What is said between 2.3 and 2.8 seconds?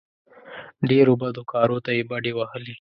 وهلې.